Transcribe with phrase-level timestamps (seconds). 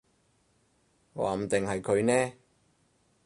[1.13, 2.33] 話唔定係佢呢